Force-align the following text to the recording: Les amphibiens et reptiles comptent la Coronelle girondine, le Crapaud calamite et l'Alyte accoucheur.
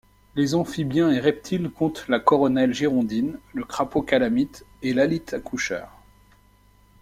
Les 0.35 0.55
amphibiens 0.55 1.11
et 1.11 1.19
reptiles 1.19 1.69
comptent 1.69 2.07
la 2.07 2.19
Coronelle 2.19 2.73
girondine, 2.73 3.37
le 3.53 3.63
Crapaud 3.63 4.01
calamite 4.01 4.65
et 4.81 4.95
l'Alyte 4.95 5.35
accoucheur. 5.35 5.91